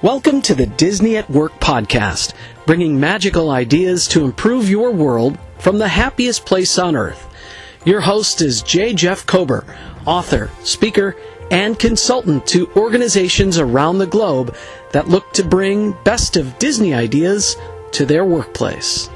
Welcome 0.00 0.42
to 0.42 0.54
the 0.54 0.66
Disney 0.66 1.16
at 1.16 1.28
Work 1.28 1.58
podcast, 1.58 2.34
bringing 2.66 3.00
magical 3.00 3.50
ideas 3.50 4.06
to 4.08 4.24
improve 4.24 4.70
your 4.70 4.92
world 4.92 5.36
from 5.58 5.78
the 5.78 5.88
happiest 5.88 6.46
place 6.46 6.78
on 6.78 6.94
earth. 6.94 7.26
Your 7.84 8.00
host 8.00 8.40
is 8.40 8.62
J. 8.62 8.94
Jeff 8.94 9.26
Kober, 9.26 9.64
author, 10.06 10.52
speaker, 10.62 11.16
and 11.50 11.76
consultant 11.76 12.46
to 12.46 12.70
organizations 12.76 13.58
around 13.58 13.98
the 13.98 14.06
globe 14.06 14.54
that 14.92 15.08
look 15.08 15.32
to 15.32 15.42
bring 15.42 15.96
best 16.04 16.36
of 16.36 16.56
Disney 16.60 16.94
ideas 16.94 17.56
to 17.90 18.06
their 18.06 18.24
workplace. 18.24 19.10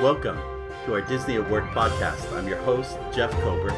Welcome 0.00 0.38
to 0.84 0.94
our 0.94 1.00
Disney 1.00 1.34
at 1.34 1.50
Work 1.50 1.64
podcast. 1.70 2.32
I'm 2.32 2.46
your 2.46 2.58
host, 2.58 2.96
Jeff 3.12 3.32
Kober, 3.40 3.72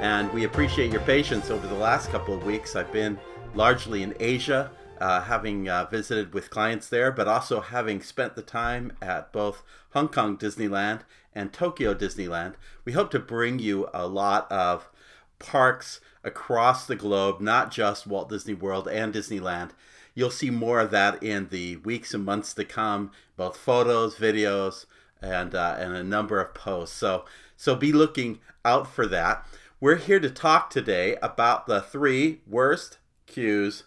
and 0.00 0.28
we 0.32 0.42
appreciate 0.42 0.90
your 0.90 1.02
patience 1.02 1.50
over 1.50 1.68
the 1.68 1.74
last 1.74 2.10
couple 2.10 2.34
of 2.34 2.44
weeks. 2.44 2.74
I've 2.74 2.92
been 2.92 3.16
largely 3.54 4.02
in 4.02 4.12
Asia 4.18 4.72
uh, 5.00 5.22
having 5.22 5.68
uh, 5.68 5.86
visited 5.86 6.34
with 6.34 6.50
clients 6.50 6.88
there, 6.88 7.12
but 7.12 7.28
also 7.28 7.60
having 7.60 8.02
spent 8.02 8.34
the 8.34 8.42
time 8.42 8.92
at 9.00 9.32
both 9.32 9.62
Hong 9.90 10.08
Kong 10.08 10.36
Disneyland 10.36 11.00
and 11.34 11.52
Tokyo 11.52 11.94
Disneyland. 11.94 12.54
We 12.84 12.92
hope 12.92 13.10
to 13.10 13.18
bring 13.18 13.58
you 13.58 13.88
a 13.92 14.06
lot 14.06 14.50
of 14.50 14.88
parks 15.38 16.00
across 16.24 16.86
the 16.86 16.96
globe, 16.96 17.40
not 17.40 17.70
just 17.70 18.06
Walt 18.06 18.28
Disney 18.28 18.54
World 18.54 18.88
and 18.88 19.12
Disneyland. 19.12 19.70
You'll 20.14 20.30
see 20.30 20.50
more 20.50 20.80
of 20.80 20.90
that 20.92 21.22
in 21.22 21.48
the 21.48 21.76
weeks 21.76 22.14
and 22.14 22.24
months 22.24 22.54
to 22.54 22.64
come, 22.64 23.10
both 23.36 23.56
photos, 23.56 24.16
videos, 24.16 24.86
and 25.20 25.54
uh, 25.54 25.76
and 25.78 25.94
a 25.94 26.02
number 26.02 26.40
of 26.40 26.54
posts. 26.54 26.96
So 26.96 27.24
so 27.56 27.74
be 27.74 27.92
looking 27.92 28.40
out 28.64 28.86
for 28.86 29.06
that. 29.06 29.46
We're 29.78 29.96
here 29.96 30.20
to 30.20 30.30
talk 30.30 30.70
today 30.70 31.16
about 31.22 31.66
the 31.66 31.82
three 31.82 32.40
worst 32.46 32.98
queues 33.26 33.84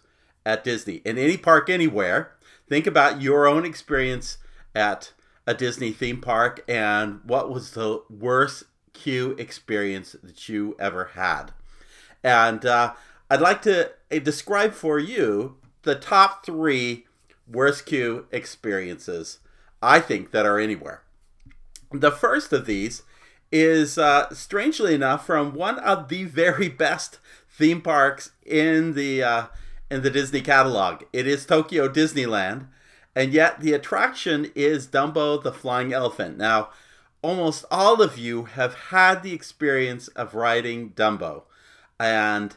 at 0.50 0.64
Disney 0.64 0.96
in 1.04 1.16
any 1.16 1.36
park 1.36 1.70
anywhere. 1.70 2.32
Think 2.68 2.86
about 2.86 3.22
your 3.22 3.46
own 3.46 3.64
experience 3.64 4.38
at 4.74 5.12
a 5.46 5.54
Disney 5.54 5.92
theme 5.92 6.20
park 6.20 6.64
and 6.68 7.20
what 7.24 7.50
was 7.50 7.72
the 7.72 8.02
worst 8.10 8.64
queue 8.92 9.36
experience 9.38 10.16
that 10.22 10.48
you 10.48 10.76
ever 10.78 11.10
had. 11.14 11.52
And 12.22 12.66
uh, 12.66 12.94
I'd 13.30 13.40
like 13.40 13.62
to 13.62 13.90
uh, 14.12 14.18
describe 14.18 14.74
for 14.74 14.98
you 14.98 15.56
the 15.82 15.94
top 15.94 16.44
three 16.44 17.06
worst 17.48 17.86
queue 17.86 18.26
experiences 18.32 19.38
I 19.80 20.00
think 20.00 20.32
that 20.32 20.46
are 20.46 20.58
anywhere. 20.58 21.02
The 21.92 22.12
first 22.12 22.52
of 22.52 22.66
these 22.66 23.02
is, 23.50 23.98
uh, 23.98 24.32
strangely 24.34 24.94
enough, 24.94 25.26
from 25.26 25.54
one 25.54 25.78
of 25.78 26.08
the 26.08 26.24
very 26.42 26.68
best 26.68 27.18
theme 27.48 27.80
parks 27.80 28.32
in 28.44 28.94
the 28.94 29.22
uh, 29.22 29.46
in 29.90 30.02
the 30.02 30.10
Disney 30.10 30.40
catalog. 30.40 31.02
It 31.12 31.26
is 31.26 31.44
Tokyo 31.44 31.88
Disneyland, 31.88 32.66
and 33.14 33.32
yet 33.32 33.60
the 33.60 33.72
attraction 33.72 34.50
is 34.54 34.86
Dumbo 34.86 35.42
the 35.42 35.52
Flying 35.52 35.92
Elephant. 35.92 36.38
Now, 36.38 36.70
almost 37.22 37.64
all 37.70 38.00
of 38.00 38.16
you 38.16 38.44
have 38.44 38.74
had 38.74 39.22
the 39.22 39.32
experience 39.32 40.08
of 40.08 40.34
riding 40.34 40.90
Dumbo, 40.90 41.42
and 41.98 42.56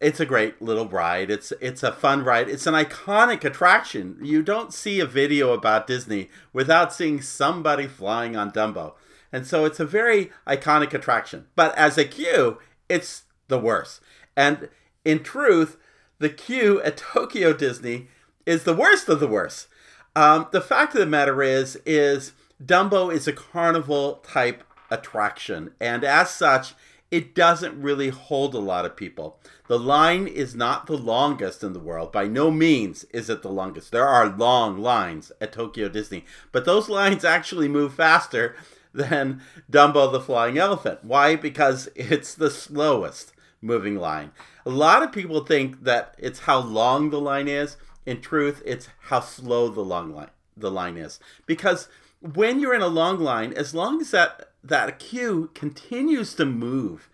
it's 0.00 0.18
a 0.18 0.26
great 0.26 0.60
little 0.60 0.88
ride. 0.88 1.30
It's 1.30 1.52
it's 1.60 1.82
a 1.82 1.92
fun 1.92 2.24
ride. 2.24 2.48
It's 2.48 2.66
an 2.66 2.74
iconic 2.74 3.44
attraction. 3.44 4.18
You 4.20 4.42
don't 4.42 4.72
see 4.72 4.98
a 4.98 5.06
video 5.06 5.52
about 5.52 5.86
Disney 5.86 6.30
without 6.52 6.92
seeing 6.92 7.20
somebody 7.20 7.86
flying 7.86 8.34
on 8.34 8.50
Dumbo. 8.50 8.94
And 9.32 9.46
so 9.46 9.64
it's 9.64 9.80
a 9.80 9.86
very 9.86 10.30
iconic 10.46 10.92
attraction. 10.92 11.46
But 11.54 11.76
as 11.78 11.96
a 11.96 12.04
queue, 12.04 12.58
it's 12.88 13.22
the 13.48 13.58
worst. 13.58 14.00
And 14.36 14.68
in 15.04 15.22
truth, 15.22 15.78
the 16.22 16.30
queue 16.30 16.80
at 16.82 16.96
Tokyo 16.96 17.52
Disney 17.52 18.06
is 18.46 18.62
the 18.62 18.76
worst 18.76 19.08
of 19.08 19.18
the 19.18 19.26
worst. 19.26 19.66
Um, 20.14 20.46
the 20.52 20.60
fact 20.60 20.94
of 20.94 21.00
the 21.00 21.06
matter 21.06 21.42
is, 21.42 21.76
is 21.84 22.32
Dumbo 22.64 23.12
is 23.12 23.26
a 23.26 23.32
carnival 23.32 24.22
type 24.22 24.62
attraction, 24.88 25.72
and 25.80 26.04
as 26.04 26.30
such, 26.30 26.74
it 27.10 27.34
doesn't 27.34 27.82
really 27.82 28.10
hold 28.10 28.54
a 28.54 28.60
lot 28.60 28.84
of 28.84 28.96
people. 28.96 29.40
The 29.66 29.80
line 29.80 30.28
is 30.28 30.54
not 30.54 30.86
the 30.86 30.96
longest 30.96 31.64
in 31.64 31.72
the 31.72 31.80
world. 31.80 32.12
By 32.12 32.28
no 32.28 32.52
means 32.52 33.02
is 33.12 33.28
it 33.28 33.42
the 33.42 33.50
longest. 33.50 33.90
There 33.90 34.06
are 34.06 34.28
long 34.28 34.78
lines 34.78 35.32
at 35.40 35.52
Tokyo 35.52 35.88
Disney, 35.88 36.24
but 36.52 36.64
those 36.64 36.88
lines 36.88 37.24
actually 37.24 37.68
move 37.68 37.94
faster 37.94 38.54
than 38.94 39.42
Dumbo 39.68 40.12
the 40.12 40.20
Flying 40.20 40.56
Elephant. 40.56 41.00
Why? 41.02 41.34
Because 41.34 41.88
it's 41.96 42.32
the 42.32 42.50
slowest 42.50 43.31
moving 43.62 43.96
line. 43.96 44.32
A 44.66 44.70
lot 44.70 45.02
of 45.02 45.12
people 45.12 45.44
think 45.44 45.84
that 45.84 46.14
it's 46.18 46.40
how 46.40 46.58
long 46.58 47.10
the 47.10 47.20
line 47.20 47.48
is. 47.48 47.76
In 48.04 48.20
truth, 48.20 48.60
it's 48.66 48.88
how 49.02 49.20
slow 49.20 49.68
the 49.68 49.80
long 49.80 50.12
line 50.12 50.30
the 50.56 50.70
line 50.70 50.96
is. 50.96 51.20
Because 51.46 51.88
when 52.20 52.60
you're 52.60 52.74
in 52.74 52.82
a 52.82 52.88
long 52.88 53.18
line, 53.18 53.52
as 53.52 53.74
long 53.74 54.00
as 54.00 54.10
that 54.10 54.50
that 54.64 54.98
queue 54.98 55.50
continues 55.54 56.34
to 56.34 56.44
move 56.44 57.08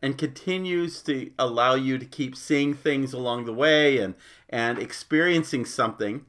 and 0.00 0.18
continues 0.18 1.02
to 1.02 1.30
allow 1.38 1.74
you 1.74 1.98
to 1.98 2.04
keep 2.04 2.36
seeing 2.36 2.74
things 2.74 3.12
along 3.12 3.44
the 3.44 3.52
way 3.52 3.98
and 3.98 4.14
and 4.48 4.78
experiencing 4.78 5.64
something, 5.64 6.24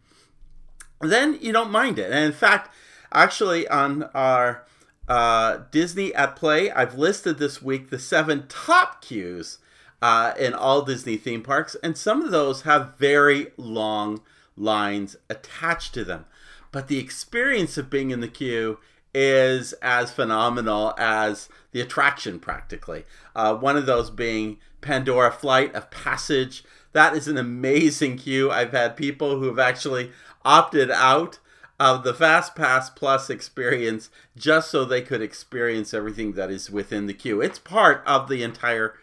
then 1.01 1.37
you 1.41 1.51
don't 1.51 1.71
mind 1.71 1.99
it. 1.99 2.11
And 2.11 2.23
in 2.23 2.31
fact, 2.31 2.73
actually 3.11 3.67
on 3.67 4.03
our 4.13 4.65
uh, 5.07 5.59
Disney 5.71 6.13
at 6.15 6.35
Play, 6.35 6.71
I've 6.71 6.97
listed 6.97 7.37
this 7.37 7.61
week 7.61 7.89
the 7.89 7.99
seven 7.99 8.45
top 8.47 9.03
queues 9.03 9.57
uh, 10.03 10.33
in 10.37 10.53
all 10.53 10.81
Disney 10.81 11.15
theme 11.15 11.41
parks, 11.41 11.77
and 11.81 11.97
some 11.97 12.21
of 12.21 12.29
those 12.29 12.63
have 12.63 12.97
very 12.97 13.47
long 13.55 14.19
lines 14.57 15.15
attached 15.29 15.93
to 15.93 16.03
them. 16.03 16.25
But 16.73 16.89
the 16.89 16.99
experience 16.99 17.77
of 17.77 17.89
being 17.89 18.11
in 18.11 18.19
the 18.19 18.27
queue 18.27 18.79
is 19.13 19.71
as 19.81 20.11
phenomenal 20.11 20.93
as 20.97 21.47
the 21.71 21.79
attraction, 21.79 22.37
practically. 22.41 23.05
Uh, 23.33 23.55
one 23.55 23.77
of 23.77 23.85
those 23.85 24.09
being 24.09 24.57
Pandora 24.81 25.31
Flight 25.31 25.73
of 25.73 25.89
Passage. 25.89 26.65
That 26.91 27.15
is 27.15 27.29
an 27.29 27.37
amazing 27.37 28.17
queue. 28.17 28.51
I've 28.51 28.73
had 28.73 28.97
people 28.97 29.39
who 29.39 29.45
have 29.45 29.59
actually 29.59 30.11
opted 30.43 30.91
out 30.91 31.39
of 31.79 32.03
the 32.03 32.13
Fast 32.13 32.57
Pass 32.57 32.89
Plus 32.89 33.29
experience 33.29 34.09
just 34.35 34.69
so 34.69 34.83
they 34.83 35.01
could 35.01 35.21
experience 35.21 35.93
everything 35.93 36.33
that 36.33 36.51
is 36.51 36.69
within 36.69 37.05
the 37.05 37.13
queue. 37.13 37.39
It's 37.39 37.57
part 37.57 38.03
of 38.05 38.27
the 38.27 38.43
entire 38.43 38.95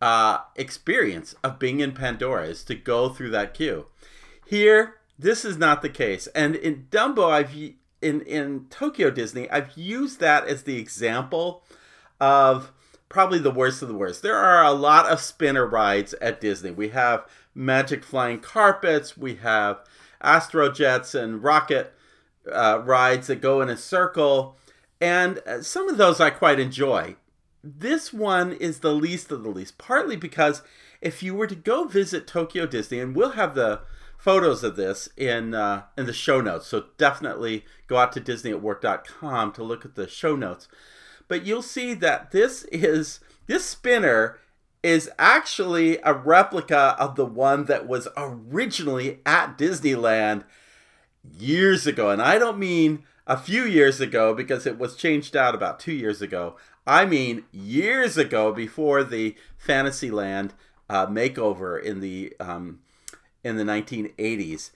uh, 0.00 0.38
experience 0.56 1.34
of 1.44 1.58
being 1.58 1.80
in 1.80 1.92
Pandora 1.92 2.46
is 2.46 2.64
to 2.64 2.74
go 2.74 3.08
through 3.08 3.30
that 3.30 3.54
queue. 3.54 3.86
Here, 4.46 4.96
this 5.18 5.44
is 5.44 5.58
not 5.58 5.82
the 5.82 5.88
case. 5.88 6.26
And 6.28 6.56
in 6.56 6.86
Dumbo, 6.90 7.30
I've 7.30 7.54
in 8.02 8.22
in 8.22 8.66
Tokyo 8.70 9.10
Disney, 9.10 9.50
I've 9.50 9.76
used 9.76 10.20
that 10.20 10.46
as 10.46 10.62
the 10.62 10.78
example 10.78 11.62
of 12.18 12.72
probably 13.08 13.38
the 13.38 13.50
worst 13.50 13.82
of 13.82 13.88
the 13.88 13.94
worst. 13.94 14.22
There 14.22 14.36
are 14.36 14.64
a 14.64 14.72
lot 14.72 15.06
of 15.06 15.20
spinner 15.20 15.66
rides 15.66 16.14
at 16.14 16.40
Disney. 16.40 16.70
We 16.70 16.90
have 16.90 17.26
magic 17.54 18.04
flying 18.04 18.40
carpets, 18.40 19.16
we 19.16 19.34
have 19.36 19.84
astrojets 20.22 21.14
and 21.14 21.42
rocket 21.42 21.92
uh, 22.50 22.80
rides 22.84 23.26
that 23.26 23.40
go 23.40 23.60
in 23.60 23.68
a 23.68 23.76
circle, 23.76 24.56
and 25.00 25.40
uh, 25.46 25.62
some 25.62 25.88
of 25.88 25.98
those 25.98 26.20
I 26.20 26.30
quite 26.30 26.60
enjoy 26.60 27.16
this 27.62 28.12
one 28.12 28.52
is 28.52 28.80
the 28.80 28.94
least 28.94 29.30
of 29.30 29.42
the 29.42 29.50
least, 29.50 29.78
partly 29.78 30.16
because 30.16 30.62
if 31.00 31.22
you 31.22 31.34
were 31.34 31.46
to 31.46 31.54
go 31.54 31.84
visit 31.84 32.26
Tokyo 32.26 32.66
Disney, 32.66 33.00
and 33.00 33.14
we'll 33.14 33.30
have 33.30 33.54
the 33.54 33.80
photos 34.16 34.62
of 34.62 34.76
this 34.76 35.08
in 35.16 35.54
uh, 35.54 35.84
in 35.96 36.06
the 36.06 36.12
show 36.12 36.40
notes, 36.40 36.66
so 36.66 36.86
definitely 36.98 37.64
go 37.86 37.96
out 37.96 38.12
to 38.12 38.20
DisneyAtWork.com 38.20 39.52
to 39.52 39.62
look 39.62 39.84
at 39.84 39.94
the 39.94 40.08
show 40.08 40.36
notes. 40.36 40.68
But 41.28 41.44
you'll 41.44 41.62
see 41.62 41.94
that 41.94 42.30
this 42.30 42.64
is 42.64 43.20
this 43.46 43.64
spinner 43.64 44.38
is 44.82 45.10
actually 45.18 45.98
a 46.02 46.14
replica 46.14 46.96
of 46.98 47.16
the 47.16 47.26
one 47.26 47.66
that 47.66 47.86
was 47.86 48.08
originally 48.16 49.20
at 49.26 49.58
Disneyland 49.58 50.44
years 51.38 51.86
ago, 51.86 52.10
and 52.10 52.22
I 52.22 52.38
don't 52.38 52.58
mean 52.58 53.04
a 53.26 53.36
few 53.36 53.64
years 53.64 54.00
ago 54.00 54.34
because 54.34 54.66
it 54.66 54.78
was 54.78 54.96
changed 54.96 55.36
out 55.36 55.54
about 55.54 55.80
two 55.80 55.92
years 55.92 56.20
ago. 56.22 56.56
I 56.86 57.04
mean, 57.04 57.44
years 57.52 58.16
ago, 58.16 58.52
before 58.52 59.04
the 59.04 59.36
Fantasyland 59.56 60.54
uh, 60.88 61.06
makeover 61.06 61.80
in 61.80 62.00
the 62.00 62.34
um, 62.40 62.80
in 63.44 63.56
the 63.56 63.64
1980s. 63.64 64.70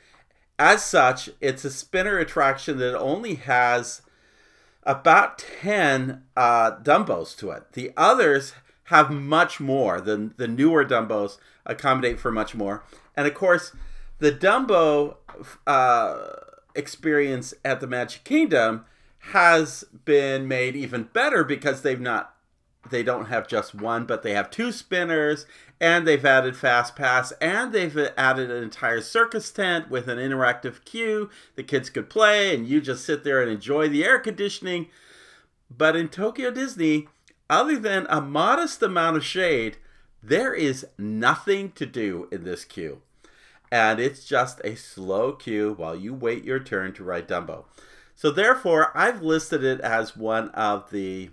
As 0.58 0.84
such, 0.84 1.28
it's 1.40 1.64
a 1.64 1.70
spinner 1.70 2.18
attraction 2.18 2.78
that 2.78 2.96
only 2.96 3.34
has 3.34 4.02
about 4.84 5.38
10 5.60 6.22
uh, 6.36 6.76
Dumbos 6.76 7.36
to 7.38 7.50
it. 7.50 7.72
The 7.72 7.90
others 7.96 8.54
have 8.84 9.10
much 9.10 9.58
more. 9.58 10.00
The, 10.00 10.30
the 10.36 10.46
newer 10.46 10.84
Dumbos 10.84 11.38
accommodate 11.66 12.20
for 12.20 12.30
much 12.30 12.54
more. 12.54 12.84
And 13.16 13.26
of 13.26 13.34
course, 13.34 13.72
the 14.18 14.30
Dumbo 14.30 15.16
uh, 15.66 16.28
experience 16.74 17.54
at 17.64 17.80
the 17.80 17.86
Magic 17.86 18.24
Kingdom 18.24 18.84
has 19.32 19.84
been 20.04 20.46
made 20.46 20.76
even 20.76 21.04
better 21.12 21.44
because 21.44 21.82
they've 21.82 22.00
not 22.00 22.34
they 22.90 23.02
don't 23.02 23.26
have 23.26 23.48
just 23.48 23.74
one, 23.74 24.04
but 24.04 24.22
they 24.22 24.32
have 24.34 24.50
two 24.50 24.70
spinners, 24.70 25.46
and 25.80 26.06
they've 26.06 26.24
added 26.24 26.56
Fast 26.56 26.94
Pass, 26.94 27.32
and 27.40 27.72
they've 27.72 27.96
added 28.16 28.50
an 28.50 28.62
entire 28.62 29.00
circus 29.00 29.50
tent 29.50 29.90
with 29.90 30.08
an 30.08 30.18
interactive 30.18 30.84
queue. 30.84 31.30
The 31.56 31.62
kids 31.62 31.88
could 31.90 32.10
play, 32.10 32.54
and 32.54 32.66
you 32.66 32.80
just 32.80 33.04
sit 33.04 33.24
there 33.24 33.40
and 33.40 33.50
enjoy 33.50 33.88
the 33.88 34.04
air 34.04 34.18
conditioning. 34.18 34.88
But 35.70 35.96
in 35.96 36.08
Tokyo 36.08 36.50
Disney, 36.50 37.08
other 37.48 37.78
than 37.78 38.06
a 38.08 38.20
modest 38.20 38.82
amount 38.82 39.16
of 39.16 39.24
shade, 39.24 39.78
there 40.22 40.54
is 40.54 40.86
nothing 40.98 41.72
to 41.72 41.86
do 41.86 42.28
in 42.30 42.44
this 42.44 42.64
queue. 42.64 43.00
And 43.70 43.98
it's 43.98 44.24
just 44.24 44.60
a 44.64 44.76
slow 44.76 45.32
queue 45.32 45.74
while 45.76 45.96
you 45.96 46.14
wait 46.14 46.44
your 46.44 46.60
turn 46.60 46.92
to 46.94 47.04
ride 47.04 47.28
Dumbo. 47.28 47.64
So 48.14 48.30
therefore, 48.30 48.96
I've 48.96 49.22
listed 49.22 49.64
it 49.64 49.80
as 49.80 50.16
one 50.16 50.50
of 50.50 50.90
the 50.90 51.30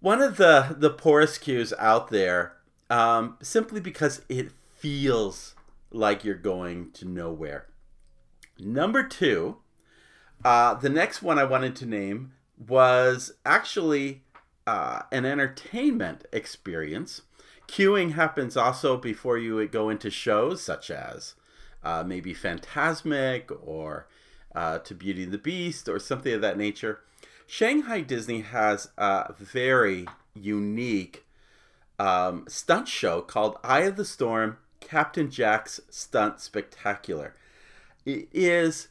one 0.00 0.20
of 0.20 0.36
the 0.36 0.76
the 0.78 0.90
poorest 0.90 1.40
queues 1.40 1.72
out 1.78 2.10
there, 2.10 2.56
um, 2.90 3.38
simply 3.40 3.80
because 3.80 4.22
it 4.28 4.52
feels 4.74 5.54
like 5.90 6.24
you're 6.24 6.34
going 6.34 6.90
to 6.92 7.06
nowhere. 7.06 7.66
Number 8.58 9.02
two, 9.02 9.56
uh, 10.44 10.74
the 10.74 10.88
next 10.88 11.22
one 11.22 11.38
I 11.38 11.44
wanted 11.44 11.74
to 11.76 11.86
name 11.86 12.32
was 12.56 13.32
actually 13.44 14.22
uh, 14.66 15.02
an 15.12 15.24
entertainment 15.24 16.24
experience. 16.32 17.22
Queuing 17.68 18.12
happens 18.12 18.56
also 18.56 18.96
before 18.96 19.38
you 19.38 19.66
go 19.68 19.88
into 19.88 20.10
shows 20.10 20.62
such 20.62 20.90
as 20.90 21.34
uh, 21.82 22.04
maybe 22.06 22.34
Fantasmic 22.34 23.50
or 23.64 24.06
uh, 24.54 24.78
to 24.78 24.94
Beauty 24.94 25.24
and 25.24 25.32
the 25.32 25.38
Beast 25.38 25.88
or 25.88 25.98
something 25.98 26.32
of 26.32 26.40
that 26.40 26.56
nature. 26.56 27.00
Shanghai 27.46 28.00
Disney 28.00 28.40
has 28.40 28.90
a 28.98 29.32
very 29.38 30.06
unique 30.34 31.24
um, 31.98 32.44
stunt 32.48 32.88
show 32.88 33.20
called 33.20 33.56
Eye 33.62 33.82
of 33.82 33.96
the 33.96 34.04
Storm 34.04 34.58
Captain 34.80 35.30
Jack's 35.30 35.80
Stunt 35.90 36.40
Spectacular. 36.40 37.34
It 38.04 38.28
is 38.32 38.88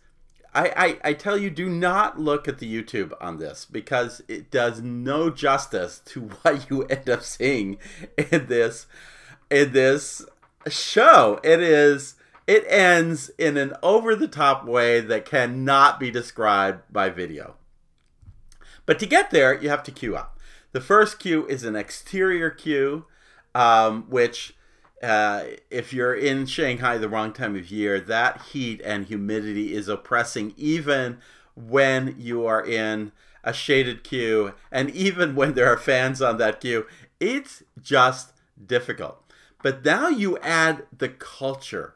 I, 0.56 0.74
I, 0.76 1.10
I 1.10 1.14
tell 1.14 1.38
you, 1.38 1.50
do 1.50 1.68
not 1.68 2.18
look 2.18 2.48
at 2.48 2.60
the 2.60 2.82
YouTube 2.82 3.12
on 3.20 3.38
this 3.38 3.66
because 3.66 4.22
it 4.30 4.50
does 4.50 4.82
no 4.82 5.30
justice 5.30 6.00
to 6.06 6.22
what 6.42 6.70
you 6.70 6.84
end 6.84 7.10
up 7.10 7.24
seeing 7.24 7.78
in 8.18 8.48
this 8.48 8.88
in 9.52 9.74
this 9.74 10.26
show. 10.68 11.40
It 11.44 11.60
is 11.62 12.16
it 12.48 12.64
ends 12.68 13.30
in 13.38 13.58
an 13.58 13.74
over 13.84 14.16
the 14.16 14.28
top 14.28 14.66
way 14.66 15.02
that 15.02 15.26
cannot 15.26 16.00
be 16.00 16.10
described 16.10 16.82
by 16.92 17.10
video. 17.10 17.56
But 18.86 19.00
to 19.00 19.06
get 19.06 19.32
there, 19.32 19.60
you 19.60 19.70
have 19.70 19.84
to 19.84 19.92
queue 19.92 20.16
up. 20.16 20.40
The 20.72 20.82
first 20.82 21.20
queue 21.20 21.46
is 21.48 21.64
an 21.64 21.76
exterior 21.76 22.50
queue, 22.50 23.06
um, 23.56 24.04
which 24.10 24.56
uh, 25.06 25.44
if 25.70 25.94
you're 25.94 26.16
in 26.16 26.48
Shanghai 26.48 26.98
the 26.98 27.08
wrong 27.08 27.32
time 27.32 27.56
of 27.56 27.70
year, 27.70 28.00
that 28.00 28.42
heat 28.52 28.82
and 28.84 29.06
humidity 29.06 29.74
is 29.74 29.88
oppressing 29.88 30.54
even 30.58 31.20
when 31.54 32.16
you 32.18 32.46
are 32.46 32.66
in 32.66 33.12
a 33.44 33.54
shaded 33.54 34.04
queue 34.04 34.54
and 34.72 34.90
even 34.90 35.36
when 35.36 35.54
there 35.54 35.72
are 35.72 35.78
fans 35.78 36.22
on 36.22 36.38
that 36.38 36.60
queue. 36.60 36.88
It's 37.20 37.64
just 37.80 38.34
difficult. 38.66 39.24
But 39.62 39.86
now 39.86 40.10
you 40.10 40.40
add 40.40 40.86
the 40.96 41.10
culture. 41.10 41.94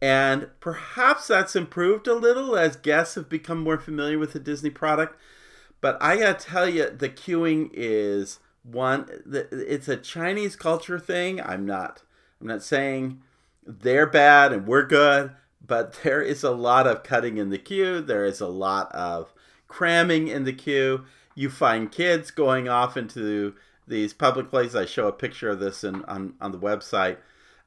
And 0.00 0.50
perhaps 0.60 1.26
that's 1.26 1.56
improved 1.56 2.06
a 2.06 2.14
little 2.14 2.56
as 2.56 2.76
guests 2.76 3.16
have 3.16 3.28
become 3.28 3.58
more 3.58 3.78
familiar 3.78 4.18
with 4.18 4.32
the 4.32 4.38
Disney 4.38 4.70
product. 4.70 5.18
But 5.80 5.96
I 6.00 6.18
gotta 6.18 6.34
tell 6.34 6.68
you, 6.68 6.90
the 6.90 7.08
queuing 7.08 7.70
is 7.72 8.38
one. 8.62 9.08
It's 9.26 9.88
a 9.88 9.96
Chinese 9.96 10.56
culture 10.56 10.98
thing. 10.98 11.40
I'm 11.40 11.66
not 11.66 12.02
I'm 12.44 12.48
not 12.48 12.62
saying 12.62 13.22
they're 13.66 14.06
bad 14.06 14.52
and 14.52 14.66
we're 14.66 14.84
good, 14.84 15.32
but 15.66 16.00
there 16.02 16.20
is 16.20 16.44
a 16.44 16.50
lot 16.50 16.86
of 16.86 17.02
cutting 17.02 17.38
in 17.38 17.48
the 17.48 17.58
queue. 17.58 18.02
There 18.02 18.26
is 18.26 18.42
a 18.42 18.46
lot 18.46 18.92
of 18.92 19.32
cramming 19.66 20.28
in 20.28 20.44
the 20.44 20.52
queue. 20.52 21.06
You 21.34 21.48
find 21.48 21.90
kids 21.90 22.30
going 22.30 22.68
off 22.68 22.98
into 22.98 23.54
these 23.88 24.12
public 24.12 24.50
places. 24.50 24.76
I 24.76 24.84
show 24.84 25.08
a 25.08 25.12
picture 25.12 25.48
of 25.48 25.58
this 25.58 25.82
in, 25.84 26.04
on, 26.04 26.34
on 26.38 26.52
the 26.52 26.58
website. 26.58 27.16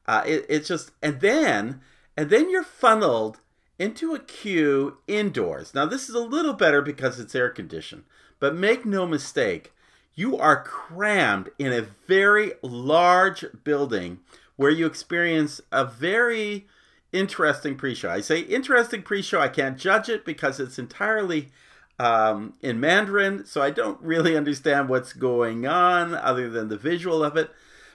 Uh, 0.05 0.21
it, 0.27 0.45
it's 0.47 0.67
just, 0.67 0.91
and 1.01 1.21
then, 1.21 1.81
and 2.15 2.29
then 2.29 2.51
you're 2.51 2.63
funneled 2.63 3.39
into 3.79 4.13
a 4.13 4.19
queue 4.19 4.99
indoors. 5.07 5.73
Now, 5.73 5.87
this 5.87 6.07
is 6.07 6.13
a 6.13 6.19
little 6.19 6.53
better 6.53 6.83
because 6.83 7.19
it's 7.19 7.33
air 7.33 7.49
conditioned, 7.49 8.03
but 8.39 8.55
make 8.55 8.85
no 8.85 9.07
mistake, 9.07 9.73
you 10.13 10.37
are 10.37 10.63
crammed 10.63 11.49
in 11.59 11.73
a 11.73 11.87
very 12.07 12.53
large 12.61 13.43
building 13.63 14.19
where 14.57 14.71
you 14.71 14.85
experience 14.85 15.61
a 15.71 15.85
very 15.85 16.67
interesting 17.13 17.75
pre-show. 17.75 18.09
I 18.09 18.21
say 18.21 18.41
interesting 18.41 19.01
pre-show. 19.01 19.39
I 19.39 19.47
can't 19.47 19.77
judge 19.77 20.09
it 20.09 20.25
because 20.25 20.59
it's 20.59 20.77
entirely 20.77 21.49
um, 21.99 22.53
in 22.61 22.79
Mandarin, 22.79 23.45
so 23.45 23.61
I 23.61 23.71
don't 23.71 24.01
really 24.01 24.35
understand 24.35 24.89
what's 24.89 25.13
going 25.13 25.65
on 25.65 26.13
other 26.13 26.49
than 26.49 26.67
the 26.67 26.77
visual 26.77 27.23
of 27.23 27.37
it. 27.37 27.51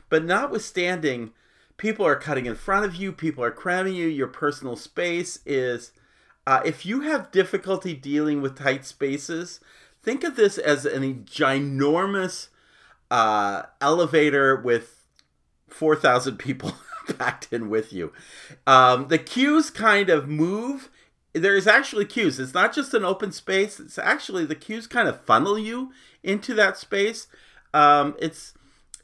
But 0.09 0.25
notwithstanding, 0.25 1.33
people 1.77 2.07
are 2.07 2.17
cutting 2.17 2.47
in 2.47 2.55
front 2.55 2.85
of 2.85 2.97
you. 2.97 3.13
People 3.13 3.45
are 3.45 3.51
cramming 3.51 3.95
you. 3.95 4.07
Your 4.07 4.29
personal 4.29 4.77
space 4.77 5.41
is. 5.45 5.93
Uh, 6.45 6.61
if 6.65 6.85
you 6.85 7.03
have 7.03 7.31
difficulty 7.31 7.95
dealing 7.95 8.43
with 8.43 8.59
tight 8.59 8.85
spaces, 8.85 9.61
think 10.03 10.25
of 10.25 10.35
this 10.35 10.59
as 10.59 10.85
a 10.85 10.99
ginormous 10.99 12.49
uh, 13.11 13.63
elevator 13.81 14.57
with 14.57 15.02
4,000 15.73 16.39
people 16.39 16.75
packed 17.19 17.49
in 17.53 17.69
with 17.69 17.93
you. 17.93 18.13
Um, 18.67 19.09
the 19.09 19.19
queues 19.19 19.71
kind 19.71 20.09
of 20.09 20.29
move. 20.29 20.91
There's 21.33 21.67
actually 21.67 22.05
queues. 22.05 22.39
It's 22.39 22.55
not 22.55 22.75
just 22.75 22.95
an 22.95 23.05
open 23.05 23.33
space. 23.33 23.81
It's 23.81 23.99
actually 23.99 24.45
the 24.45 24.55
queues 24.55 24.87
kind 24.87 25.09
of 25.09 25.21
funnel 25.21 25.59
you 25.59 25.93
into 26.23 26.55
that 26.55 26.77
space. 26.77 27.27
Um, 27.75 28.15
it's 28.19 28.55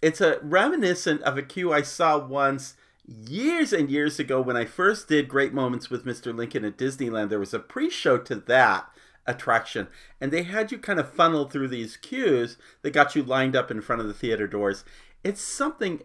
it's 0.00 0.20
a 0.20 0.38
reminiscent 0.42 1.22
of 1.22 1.36
a 1.36 1.42
queue 1.42 1.72
I 1.72 1.82
saw 1.82 2.18
once 2.18 2.76
years 3.08 3.72
and 3.72 3.90
years 3.90 4.18
ago 4.20 4.40
when 4.40 4.56
I 4.56 4.64
first 4.64 5.08
did 5.08 5.28
Great 5.28 5.52
Moments 5.52 5.90
with 5.90 6.04
Mr. 6.04 6.34
Lincoln 6.34 6.64
at 6.64 6.76
Disneyland. 6.76 7.30
There 7.30 7.38
was 7.38 7.54
a 7.54 7.58
pre-show 7.58 8.18
to 8.18 8.36
that 8.36 8.88
attraction, 9.26 9.88
and 10.20 10.30
they 10.30 10.42
had 10.42 10.70
you 10.70 10.78
kind 10.78 11.00
of 11.00 11.12
funnel 11.12 11.48
through 11.48 11.68
these 11.68 11.96
queues 11.96 12.58
that 12.82 12.92
got 12.92 13.16
you 13.16 13.22
lined 13.22 13.56
up 13.56 13.70
in 13.70 13.80
front 13.80 14.02
of 14.02 14.08
the 14.08 14.14
theater 14.14 14.46
doors. 14.46 14.84
It's 15.24 15.40
something 15.40 16.02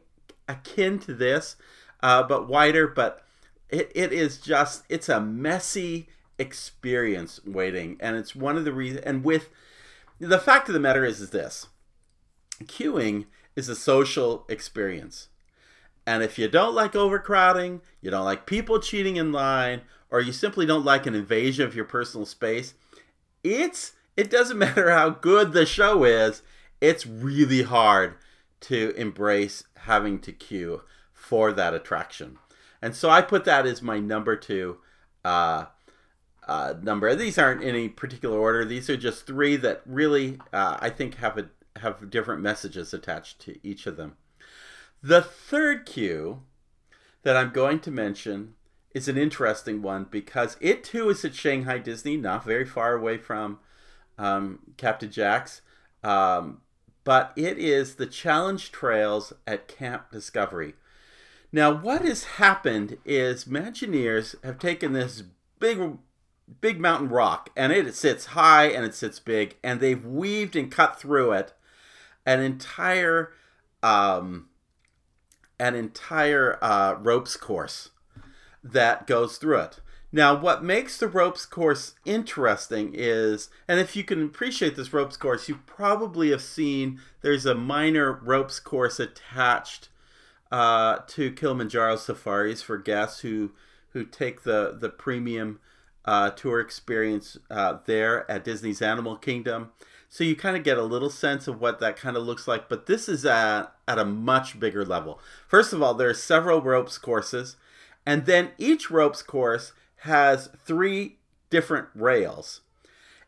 akin 0.48 1.00
to 1.00 1.14
this, 1.14 1.56
uh, 2.02 2.24
but 2.24 2.48
wider. 2.48 2.88
But 2.88 3.24
it, 3.70 3.92
it 3.96 4.14
is 4.14 4.38
just 4.38 4.84
it's 4.90 5.10
a 5.10 5.20
messy 5.20 6.08
experience 6.38 7.40
waiting, 7.46 7.98
and 8.00 8.16
it's 8.16 8.36
one 8.36 8.58
of 8.58 8.66
the 8.66 8.74
reasons. 8.74 9.04
And 9.06 9.24
with 9.24 9.50
the 10.20 10.40
fact 10.40 10.68
of 10.68 10.74
the 10.74 10.80
matter 10.80 11.06
is, 11.06 11.22
is 11.22 11.32
this: 11.32 11.68
queuing 12.64 13.26
is 13.56 13.70
a 13.70 13.76
social 13.76 14.46
experience. 14.50 15.30
And 16.06 16.22
if 16.22 16.38
you 16.38 16.50
don't 16.50 16.76
like 16.76 16.96
overcrowding, 16.96 17.82
you 18.02 18.12
don't 18.12 18.26
like 18.26 18.46
people 18.46 18.80
cheating 18.80 19.16
in 19.16 19.32
line, 19.32 19.82
or 20.10 20.20
you 20.20 20.34
simply 20.34 20.66
don't 20.66 20.84
like 20.84 21.06
an 21.06 21.16
invasion 21.16 21.66
of 21.66 21.76
your 21.76 21.86
personal 21.86 22.26
space, 22.26 22.74
it's 23.44 23.94
it 24.16 24.30
doesn't 24.30 24.58
matter 24.60 24.92
how 24.92 25.10
good 25.10 25.54
the 25.54 25.66
show 25.66 26.04
is, 26.04 26.42
it's 26.82 27.08
really 27.08 27.64
hard 27.64 28.16
to 28.64 28.94
embrace 28.96 29.64
having 29.78 30.20
to 30.20 30.32
queue 30.32 30.82
for 31.12 31.52
that 31.54 31.74
attraction. 31.74 32.38
And 32.82 32.96
so 32.96 33.10
I 33.10 33.22
put 33.22 33.46
that 33.46 33.66
as 33.66 33.82
my 33.82 34.00
number 34.00 34.36
two 34.36 34.78
uh, 35.24 35.66
uh, 36.48 36.74
number. 36.82 37.16
These 37.16 37.38
aren't 37.38 37.62
in 37.62 37.70
any 37.70 37.90
particular 37.90 38.38
order. 38.38 38.66
These 38.66 38.90
are 38.90 38.98
just 38.98 39.26
three 39.26 39.56
that 39.58 39.82
really 39.86 40.40
uh, 40.52 40.78
I 40.80 40.90
think 40.90 41.16
have 41.16 41.38
a, 41.38 41.50
have 41.78 42.10
different 42.10 42.42
messages 42.42 42.94
attached 42.94 43.40
to 43.42 43.58
each 43.66 43.88
of 43.88 43.98
them. 43.98 44.18
The 45.02 45.22
third 45.22 45.86
queue 45.86 46.44
that 47.24 47.38
I'm 47.38 47.52
going 47.52 47.80
to 47.82 47.92
mention 47.92 48.56
is 48.94 49.08
an 49.08 49.18
interesting 49.18 49.82
one 49.82 50.06
because 50.10 50.58
it 50.62 50.84
too 50.84 51.10
is 51.10 51.26
at 51.26 51.36
Shanghai 51.36 51.80
Disney, 51.80 52.16
not 52.16 52.46
very 52.46 52.66
far 52.66 52.94
away 52.94 53.18
from 53.18 53.60
um, 54.18 54.60
Captain 54.78 55.12
Jack's. 55.12 55.62
Um, 56.04 56.62
but 57.04 57.34
it 57.36 57.58
is 57.58 57.96
the 57.96 58.06
challenge 58.06 58.72
trails 58.72 59.34
at 59.46 59.68
Camp 59.68 60.12
Discovery. 60.12 60.76
Now, 61.52 61.72
what 61.72 62.04
has 62.04 62.24
happened 62.24 62.98
is 63.06 63.46
Imagineers 63.46 64.36
have 64.44 64.58
taken 64.58 64.94
this 64.94 65.24
big, 65.60 65.98
big 66.62 66.80
mountain 66.80 67.10
rock, 67.10 67.50
and 67.56 67.72
it 67.72 67.94
sits 67.96 68.28
high 68.28 68.66
and 68.66 68.86
it 68.86 68.96
sits 68.96 69.20
big, 69.20 69.56
and 69.64 69.80
they've 69.80 70.04
weaved 70.04 70.56
and 70.56 70.72
cut 70.72 71.00
through 71.00 71.34
it 71.34 71.54
an 72.26 72.40
entire, 72.40 73.34
um, 73.84 74.48
an 75.60 75.76
entire 75.76 76.58
uh, 76.64 76.96
ropes 77.00 77.36
course 77.36 77.90
that 78.64 79.06
goes 79.06 79.38
through 79.38 79.60
it. 79.60 79.80
Now, 80.16 80.36
what 80.36 80.64
makes 80.64 81.00
the 81.00 81.08
ropes 81.08 81.44
course 81.44 81.96
interesting 82.06 82.92
is, 82.94 83.50
and 83.68 83.80
if 83.80 83.96
you 83.96 84.04
can 84.04 84.24
appreciate 84.24 84.76
this 84.76 84.94
ropes 84.94 85.18
course, 85.18 85.50
you 85.50 85.56
probably 85.66 86.30
have 86.30 86.44
seen 86.44 87.00
there's 87.22 87.48
a 87.48 87.56
minor 87.56 88.14
ropes 88.14 88.60
course 88.60 89.00
attached 89.00 89.90
uh, 90.52 91.00
to 91.08 91.32
Kilimanjaro 91.32 91.96
safaris 91.96 92.62
for 92.62 92.78
guests 92.78 93.22
who 93.22 93.52
who 93.94 94.06
take 94.06 94.44
the 94.44 94.78
the 94.80 94.90
premium 94.90 95.60
uh, 96.06 96.30
tour 96.30 96.60
experience 96.60 97.38
uh, 97.50 97.78
there 97.88 98.30
at 98.30 98.44
Disney's 98.44 98.84
Animal 98.84 99.16
Kingdom. 99.16 99.72
So 100.10 100.24
you 100.24 100.36
kind 100.36 100.56
of 100.56 100.64
get 100.64 100.78
a 100.78 100.84
little 100.84 101.10
sense 101.10 101.48
of 101.48 101.60
what 101.60 101.80
that 101.80 101.98
kind 101.98 102.16
of 102.16 102.22
looks 102.22 102.48
like. 102.48 102.70
But 102.70 102.86
this 102.86 103.10
is 103.10 103.26
at, 103.26 103.74
at 103.88 103.98
a 103.98 104.06
much 104.06 104.60
bigger 104.60 104.86
level. 104.86 105.20
First 105.48 105.74
of 105.74 105.82
all, 105.82 105.96
there 105.96 106.10
are 106.10 106.14
several 106.14 106.62
ropes 106.62 107.00
courses, 107.00 107.56
and 108.06 108.28
then 108.28 108.52
each 108.60 108.92
ropes 108.92 109.24
course 109.24 109.74
has 110.04 110.50
three 110.66 111.18
different 111.50 111.88
rails, 111.96 112.62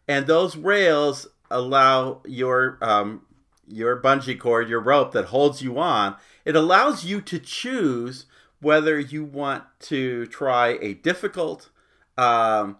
and 0.08 0.28
those 0.28 0.56
rails 0.56 1.28
allow 1.50 2.22
your 2.26 2.78
um, 2.82 3.22
your 3.68 4.02
bungee 4.02 4.40
cord, 4.40 4.70
your 4.70 4.80
rope 4.80 5.12
that 5.14 5.26
holds 5.26 5.62
you 5.62 5.80
on. 5.80 6.16
It 6.44 6.56
allows 6.56 7.04
you 7.06 7.22
to 7.22 7.40
choose 7.40 8.26
whether 8.62 9.00
you 9.00 9.24
want 9.24 9.64
to 9.80 10.26
try 10.28 10.78
a 10.82 10.94
difficult 10.94 11.70
um, 12.18 12.78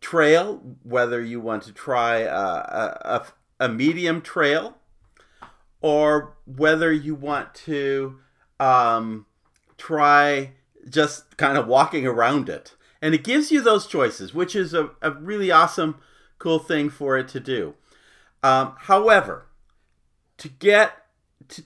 trail, 0.00 0.60
whether 0.82 1.22
you 1.22 1.40
want 1.40 1.62
to 1.64 1.72
try 1.72 2.18
a, 2.18 2.36
a, 2.36 3.26
a, 3.60 3.68
medium 3.68 4.20
trail, 4.20 4.76
or 5.80 6.34
whether 6.44 6.92
you 6.92 7.14
want 7.14 7.54
to 7.54 8.18
um, 8.60 9.26
try 9.78 10.52
just 10.88 11.36
kind 11.36 11.56
of 11.56 11.66
walking 11.66 12.06
around 12.06 12.48
it. 12.48 12.74
And 13.02 13.14
it 13.14 13.24
gives 13.24 13.50
you 13.50 13.60
those 13.60 13.88
choices, 13.88 14.32
which 14.32 14.54
is 14.54 14.72
a, 14.72 14.90
a 15.02 15.10
really 15.10 15.50
awesome, 15.50 15.96
cool 16.38 16.60
thing 16.60 16.88
for 16.88 17.18
it 17.18 17.26
to 17.28 17.40
do. 17.40 17.74
Um, 18.44 18.74
however, 18.78 19.46
to 20.38 20.48
get 20.48 20.92
to, 21.48 21.64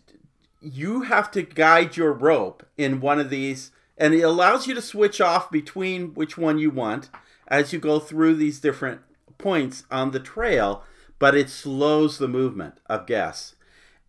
you 0.61 1.03
have 1.03 1.31
to 1.33 1.43
guide 1.43 1.97
your 1.97 2.13
rope 2.13 2.67
in 2.79 3.01
one 3.01 3.21
of 3.21 3.29
these, 3.29 3.71
and 3.99 4.15
it 4.15 4.23
allows 4.23 4.67
you 4.67 4.75
to 4.75 4.83
switch 4.83 5.21
off 5.21 5.51
between 5.51 6.15
which 6.15 6.39
one 6.39 6.59
you 6.59 6.71
want 6.71 7.11
as 7.47 7.73
you 7.73 7.79
go 7.79 8.01
through 8.01 8.35
these 8.35 8.59
different 8.59 9.03
points 9.39 9.85
on 9.91 10.11
the 10.11 10.21
trail, 10.21 10.83
but 11.19 11.35
it 11.35 11.51
slows 11.51 12.19
the 12.19 12.29
movement 12.29 12.79
of 12.87 13.07
guests. 13.07 13.55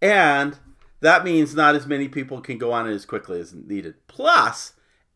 And 0.02 0.58
that 1.02 1.24
means 1.24 1.56
not 1.56 1.76
as 1.76 1.86
many 1.86 2.08
people 2.08 2.42
can 2.42 2.58
go 2.58 2.72
on 2.72 2.90
it 2.90 2.94
as 2.94 3.06
quickly 3.06 3.40
as 3.40 3.54
needed. 3.54 3.96
Plus, 4.08 4.74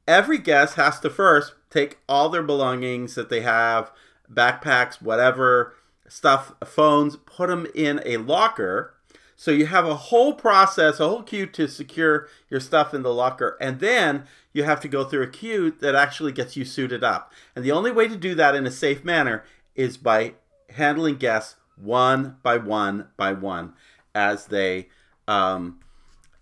every 0.08 0.38
guest 0.38 0.75
has 0.75 1.00
to 1.00 1.10
first 1.10 1.53
take 1.72 1.98
all 2.08 2.30
their 2.30 2.44
belongings 2.44 3.16
that 3.16 3.30
they 3.30 3.42
have, 3.42 3.92
backpacks, 4.32 5.01
whatever, 5.01 5.74
stuff, 6.08 6.54
phones, 6.63 7.16
put 7.16 7.50
them 7.50 7.66
in 7.74 8.00
a 8.06 8.18
locker 8.18 8.94
so 9.42 9.50
you 9.50 9.66
have 9.66 9.88
a 9.88 9.96
whole 9.96 10.36
process, 10.36 11.00
a 11.00 11.10
whole 11.10 11.24
queue 11.24 11.48
to 11.48 11.68
secure 11.68 12.28
your 12.48 12.60
stuff 12.60 12.94
in 12.94 13.01
the 13.01 13.12
locker, 13.12 13.58
and 13.60 13.80
then 13.80 14.25
you 14.54 14.66
have 14.66 14.80
to 14.82 14.88
go 14.88 15.04
through 15.04 15.24
a 15.24 15.28
queue 15.32 15.72
that 15.80 15.96
actually 15.96 16.32
gets 16.32 16.56
you 16.56 16.63
suited 16.63 17.04
up. 17.04 17.34
And 17.56 17.66
the 17.66 17.72
only 17.72 17.92
way 17.92 18.08
to 18.08 18.16
do 18.16 18.36
that 18.36 18.54
in 18.54 18.68
a 18.68 18.72
safe 18.72 19.04
manner 19.04 19.44
is 19.74 19.98
by 19.98 20.36
handling 20.70 21.16
guests 21.16 21.56
one 21.75 22.38
by 22.44 22.58
one 22.58 23.08
by 23.18 23.34
one 23.34 23.74
as 24.13 24.46
they 24.46 24.90
um, 25.28 25.80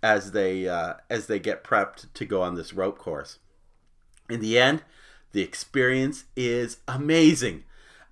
as 0.04 0.34
they 0.34 0.68
uh, 0.68 0.96
as 1.10 1.28
they 1.28 1.40
get 1.40 1.64
prepped 1.64 2.12
to 2.16 2.26
go 2.26 2.42
on 2.42 2.56
this 2.56 2.74
rope 2.74 2.98
course. 2.98 3.40
In 4.30 4.42
the 4.42 4.60
end, 4.60 4.84
the 5.32 5.42
experience 5.42 6.26
is 6.36 6.78
amazing. 6.88 7.64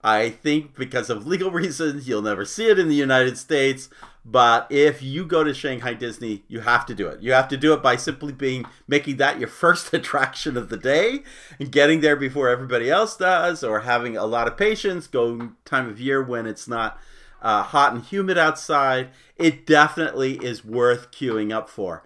I 0.03 0.29
think 0.29 0.75
because 0.75 1.09
of 1.09 1.27
legal 1.27 1.51
reasons, 1.63 2.07
you'll 2.07 2.21
never 2.21 2.45
see 2.45 2.67
it 2.67 2.79
in 2.79 2.87
the 2.87 2.95
United 2.95 3.37
States. 3.37 3.89
But 4.23 4.67
if 4.69 5.01
you 5.01 5.25
go 5.25 5.45
to 5.45 5.53
Shanghai 5.53 5.93
Disney, 5.93 6.43
you 6.49 6.59
have 6.59 6.85
to 6.87 6.95
do 6.95 7.07
it. 7.07 7.21
You 7.21 7.31
have 7.31 7.47
to 7.47 7.57
do 7.57 7.73
it 7.73 7.81
by 7.81 7.95
simply 7.95 8.33
being 8.33 8.65
making 8.87 9.17
that 9.17 9.39
your 9.39 9.47
first 9.63 9.93
attraction 9.93 10.57
of 10.57 10.69
the 10.69 10.77
day 10.77 11.23
and 11.59 11.71
getting 11.71 12.01
there 12.01 12.17
before 12.17 12.49
everybody 12.49 12.91
else 12.91 13.15
does, 13.15 13.63
or 13.63 13.81
having 13.81 14.17
a 14.17 14.25
lot 14.25 14.47
of 14.47 14.57
patience, 14.57 15.07
going 15.07 15.55
time 15.63 15.87
of 15.87 15.99
year 15.99 16.21
when 16.21 16.45
it's 16.45 16.67
not 16.67 16.99
uh, 17.41 17.63
hot 17.63 17.93
and 17.93 18.03
humid 18.03 18.37
outside. 18.37 19.09
It 19.37 19.65
definitely 19.65 20.33
is 20.43 20.65
worth 20.65 21.11
queuing 21.11 21.53
up 21.53 21.69
for 21.69 22.03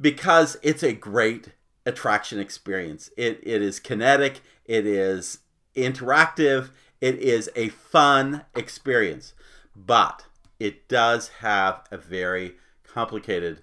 because 0.00 0.56
it's 0.62 0.82
a 0.82 0.94
great 0.94 1.50
attraction 1.86 2.38
experience. 2.38 3.10
It, 3.16 3.40
it 3.42 3.62
is 3.62 3.80
kinetic, 3.80 4.40
it 4.64 4.86
is 4.86 5.38
interactive, 5.74 6.70
it 7.00 7.16
is 7.16 7.50
a 7.56 7.68
fun 7.68 8.44
experience. 8.54 9.34
But 9.74 10.26
it 10.60 10.86
does 10.88 11.28
have 11.40 11.82
a 11.90 11.96
very 11.96 12.54
complicated 12.84 13.62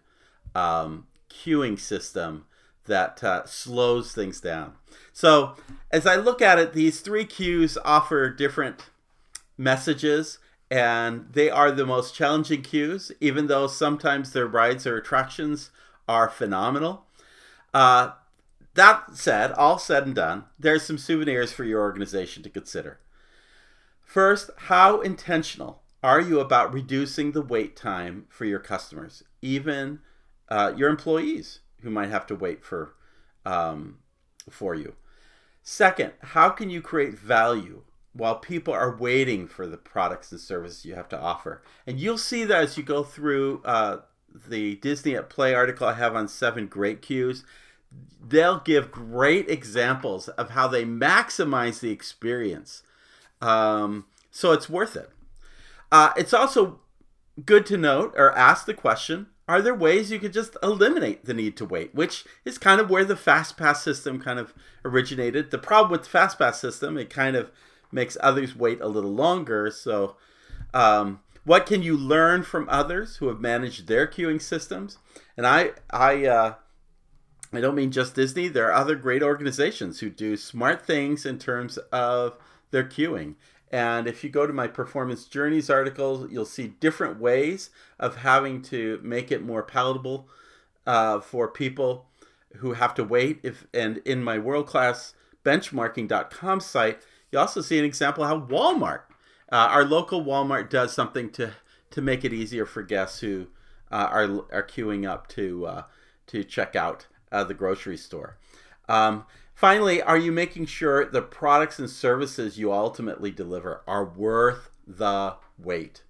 um, 0.56 1.08
queuing 1.30 1.80
system 1.80 2.46
that 2.86 3.24
uh, 3.24 3.46
slows 3.46 4.12
things 4.12 4.42
down. 4.42 4.74
So, 5.14 5.56
as 5.92 6.06
I 6.06 6.16
look 6.16 6.42
at 6.42 6.60
it, 6.60 6.74
these 6.74 7.02
three 7.02 7.26
queues 7.26 7.78
offer 7.86 8.30
different 8.30 8.90
messages, 9.58 10.40
and 10.72 11.28
they 11.32 11.50
are 11.50 11.72
the 11.72 11.86
most 11.86 12.16
challenging 12.16 12.64
queues, 12.64 13.12
even 13.22 13.48
though 13.48 13.68
sometimes 13.68 14.34
their 14.34 14.48
rides 14.48 14.86
or 14.86 14.98
attractions 14.98 15.70
are 16.08 16.30
phenomenal. 16.30 17.06
Uh, 17.74 18.12
that 18.76 19.16
said, 19.18 19.52
all 19.52 19.78
said 19.78 20.06
and 20.06 20.16
done, 20.16 20.46
there's 20.58 20.84
some 20.84 20.98
souvenirs 20.98 21.52
for 21.52 21.64
your 21.64 21.82
organization 21.82 22.44
to 22.44 22.50
consider. 22.50 23.00
First, 24.02 24.50
how 24.58 25.02
intentional 25.02 25.84
are 26.02 26.22
you 26.22 26.40
about 26.40 26.74
reducing 26.74 27.32
the 27.32 27.42
wait 27.42 27.76
time 27.76 28.26
for 28.30 28.46
your 28.46 28.60
customers, 28.60 29.24
even 29.42 30.00
uh, 30.48 30.74
your 30.76 30.90
employees 30.90 31.60
who 31.82 31.90
might 31.90 32.10
have 32.10 32.26
to 32.28 32.36
wait 32.36 32.64
for 32.64 32.96
um, 33.46 34.00
for 34.50 34.76
you? 34.76 34.96
Second, 35.62 36.14
how 36.22 36.50
can 36.50 36.70
you 36.70 36.82
create 36.82 37.20
value 37.20 37.84
while 38.14 38.38
people 38.38 38.74
are 38.74 38.96
waiting 38.96 39.48
for 39.48 39.68
the 39.68 39.78
products 39.78 40.32
and 40.32 40.42
services 40.42 40.86
you 40.86 40.96
have 40.96 41.10
to 41.10 41.20
offer? 41.20 41.62
And 41.86 42.00
you'll 42.00 42.18
see 42.18 42.46
that 42.46 42.64
as 42.64 42.78
you 42.78 42.84
go 42.84 43.04
through 43.04 43.62
uh, 43.66 43.98
the 44.48 44.76
Disney 44.76 45.16
at 45.16 45.30
Play 45.30 45.54
article 45.54 45.88
I 45.88 45.94
have 45.94 46.16
on 46.16 46.28
seven 46.28 46.68
great 46.68 47.02
queues, 47.02 47.44
They'll 48.22 48.60
give 48.60 48.92
great 48.92 49.50
examples 49.50 50.28
of 50.30 50.52
how 50.52 50.68
they 50.68 50.86
maximize 50.86 51.80
the 51.80 51.92
experience. 51.92 52.84
Um, 53.42 54.06
so 54.30 54.52
it's 54.52 54.70
worth 54.70 54.96
it. 54.96 55.10
Uh, 55.92 56.12
it's 56.16 56.34
also 56.34 56.80
good 57.46 57.66
to 57.66 57.78
note 57.78 58.14
or 58.18 58.38
ask 58.38 58.66
the 58.66 58.74
question 58.74 59.28
are 59.48 59.62
there 59.62 59.74
ways 59.74 60.12
you 60.12 60.20
could 60.20 60.34
just 60.34 60.56
eliminate 60.62 61.26
the 61.26 61.34
need 61.34 61.56
to 61.56 61.64
wait 61.64 61.96
which 61.96 62.26
is 62.44 62.58
kind 62.58 62.82
of 62.82 62.90
where 62.90 63.06
the 63.06 63.16
fast 63.16 63.56
pass 63.56 63.82
system 63.82 64.20
kind 64.20 64.38
of 64.38 64.54
originated 64.84 65.50
the 65.50 65.58
problem 65.58 65.90
with 65.90 66.04
the 66.04 66.10
fast 66.10 66.38
pass 66.38 66.60
system 66.60 66.98
it 66.98 67.10
kind 67.10 67.38
of 67.38 67.50
makes 67.94 68.18
others 68.20 68.58
wait 68.58 68.82
a 68.82 68.88
little 68.90 69.14
longer 69.14 69.72
so 69.72 70.18
um, 70.74 71.22
what 71.46 71.66
can 71.66 71.82
you 71.82 71.98
learn 71.98 72.44
from 72.44 72.68
others 72.70 73.18
who 73.18 73.28
have 73.28 73.40
managed 73.40 73.88
their 73.88 74.08
queuing 74.08 74.42
systems? 74.42 74.98
And 75.38 75.48
i 75.48 75.72
i 75.90 76.26
uh, 76.26 76.54
i 77.54 77.62
don't 77.62 77.76
mean 77.76 77.92
just 77.92 78.16
disney. 78.16 78.48
There 78.48 78.68
are 78.68 78.74
other 78.74 78.96
great 78.96 79.24
organizations 79.24 80.00
who 80.00 80.10
do 80.10 80.38
smart 80.38 80.86
things 80.86 81.26
in 81.26 81.40
terms 81.40 81.78
of 81.92 82.38
their 82.72 82.84
queuing. 82.84 83.36
And 83.72 84.08
if 84.08 84.24
you 84.24 84.30
go 84.30 84.48
to 84.48 84.54
my 84.54 84.68
performance 84.68 85.26
journeys 85.26 85.70
article, 85.70 86.28
you'll 86.30 86.46
see 86.46 86.70
different 86.80 87.20
ways 87.20 87.70
of 88.00 88.18
having 88.18 88.62
to 88.64 89.00
make 89.04 89.32
it 89.32 89.44
more 89.44 89.62
palatable 89.62 90.28
uh, 90.88 91.20
for 91.20 91.48
people 91.48 92.08
who 92.58 92.74
have 92.74 92.96
to 92.96 93.04
wait. 93.04 93.40
If 93.44 93.68
and 93.74 93.98
in 94.06 94.24
my 94.24 94.40
world 94.40 94.68
class 94.68 95.14
benchmarking.com 95.46 96.60
site, 96.60 97.00
you 97.32 97.40
also 97.40 97.62
see 97.62 97.78
an 97.78 97.86
example 97.86 98.26
how 98.26 98.40
Walmart, 98.40 99.02
uh, 99.52 99.68
our 99.72 99.86
local 99.86 100.24
Walmart, 100.24 100.70
does 100.70 100.94
something 100.94 101.30
to 101.32 101.52
to 101.92 102.02
make 102.02 102.24
it 102.24 102.34
easier 102.34 102.66
for 102.66 102.84
guests 102.84 103.20
who 103.20 103.48
uh, 103.92 104.08
are 104.12 104.24
are 104.52 104.64
queuing 104.64 105.10
up 105.10 105.28
to 105.30 105.66
uh, 105.66 105.84
to 106.28 106.44
check 106.44 106.76
out 106.76 107.08
uh, 107.32 107.44
the 107.44 107.54
grocery 107.54 107.98
store. 107.98 108.38
Um, 108.88 109.26
Finally, 109.60 110.02
are 110.02 110.18
you 110.18 110.32
making 110.32 110.66
sure 110.66 111.04
the 111.04 111.22
products 111.22 111.80
and 111.80 111.90
services 111.90 112.58
you 112.58 112.72
ultimately 112.72 113.30
deliver 113.30 113.82
are 113.86 114.06
worth 114.06 114.70
the 114.88 115.36
wait 115.58 116.02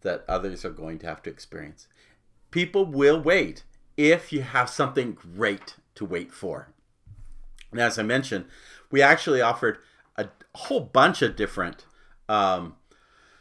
that 0.00 0.24
others 0.26 0.64
are 0.64 0.70
going 0.70 0.98
to 0.98 1.04
have 1.04 1.22
to 1.22 1.28
experience? 1.28 1.88
People 2.50 2.86
will 2.86 3.20
wait 3.20 3.64
if 3.98 4.32
you 4.32 4.40
have 4.40 4.70
something 4.70 5.12
great 5.12 5.76
to 5.94 6.06
wait 6.06 6.32
for. 6.32 6.70
And 7.70 7.82
as 7.82 7.98
I 7.98 8.02
mentioned, 8.02 8.46
we 8.90 9.02
actually 9.02 9.42
offered 9.42 9.76
a 10.16 10.30
whole 10.54 10.80
bunch 10.80 11.20
of 11.20 11.36
different 11.36 11.84
um, 12.28 12.74